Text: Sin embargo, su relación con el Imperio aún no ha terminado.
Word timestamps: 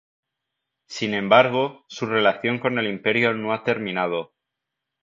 Sin 0.87 1.13
embargo, 1.13 1.85
su 1.87 2.07
relación 2.07 2.57
con 2.57 2.79
el 2.79 2.87
Imperio 2.87 3.27
aún 3.29 3.43
no 3.43 3.53
ha 3.53 3.63
terminado. 3.63 4.33